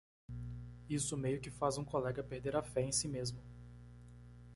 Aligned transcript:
Isso 0.89 1.15
meio 1.15 1.39
que 1.39 1.51
faz 1.51 1.77
um 1.77 1.85
colega 1.85 2.23
perder 2.23 2.55
a 2.55 2.63
fé 2.63 2.81
em 2.81 2.91
si 2.91 3.07
mesmo. 3.07 3.39